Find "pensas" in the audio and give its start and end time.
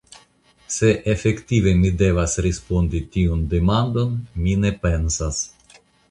4.87-5.43